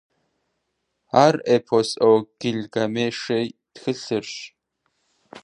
Ар 1.25 1.35
«Эпос 1.55 1.89
о 2.09 2.11
Гильгамеше» 2.39 3.39
тхылъырщ. 3.73 4.35